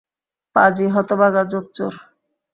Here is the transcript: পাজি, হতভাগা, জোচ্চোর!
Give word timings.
পাজি, 0.55 0.85
হতভাগা, 0.95 1.41
জোচ্চোর! 1.43 1.93